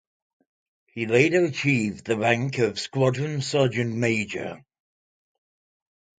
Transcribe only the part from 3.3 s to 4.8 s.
Sergeant Major.